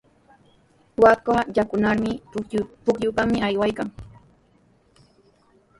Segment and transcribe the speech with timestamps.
[1.01, 2.11] Waaka yakunarqa
[2.85, 3.87] pukyupami aywan.